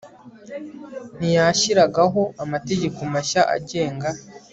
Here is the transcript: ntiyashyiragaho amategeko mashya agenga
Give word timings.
ntiyashyiragaho 1.17 2.21
amategeko 2.43 2.99
mashya 3.13 3.41
agenga 3.55 4.09